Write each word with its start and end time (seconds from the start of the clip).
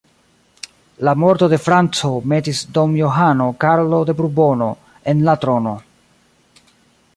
La 1.07 1.11
morto 1.23 1.49
de 1.51 1.59
Franco 1.65 2.09
metis 2.33 2.63
Don 2.79 2.97
Johano 3.01 3.49
Karlo 3.65 4.01
de 4.11 4.17
Burbono 4.23 4.73
en 5.15 5.23
la 5.29 5.39
trono. 5.47 5.75